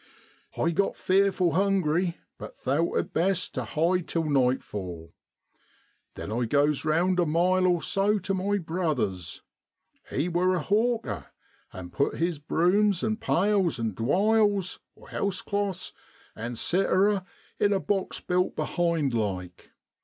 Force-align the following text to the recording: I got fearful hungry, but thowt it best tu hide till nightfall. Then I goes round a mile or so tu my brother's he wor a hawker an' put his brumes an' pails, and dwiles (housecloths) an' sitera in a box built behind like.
I 0.57 0.71
got 0.71 0.95
fearful 0.95 1.51
hungry, 1.51 2.17
but 2.39 2.55
thowt 2.55 2.97
it 2.97 3.13
best 3.13 3.53
tu 3.53 3.61
hide 3.61 4.07
till 4.07 4.23
nightfall. 4.23 5.13
Then 6.15 6.31
I 6.31 6.45
goes 6.45 6.83
round 6.83 7.19
a 7.19 7.25
mile 7.27 7.67
or 7.67 7.83
so 7.83 8.17
tu 8.17 8.33
my 8.33 8.57
brother's 8.57 9.43
he 10.09 10.27
wor 10.27 10.55
a 10.55 10.59
hawker 10.59 11.27
an' 11.71 11.91
put 11.91 12.15
his 12.15 12.39
brumes 12.39 13.03
an' 13.03 13.17
pails, 13.17 13.77
and 13.77 13.95
dwiles 13.95 14.79
(housecloths) 14.97 15.93
an' 16.35 16.55
sitera 16.55 17.23
in 17.59 17.71
a 17.71 17.79
box 17.79 18.19
built 18.21 18.55
behind 18.55 19.13
like. 19.13 19.69